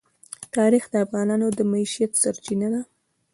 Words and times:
تاریخ 0.55 0.83
د 0.91 0.95
افغانانو 1.05 1.47
د 1.57 1.59
معیشت 1.71 2.11
سرچینه 2.21 2.67
ده. 2.73 2.81